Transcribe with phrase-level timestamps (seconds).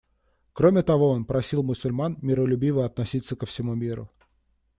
[0.53, 4.09] Кроме того, он просил мусульман миролюбиво относиться ко всему миру.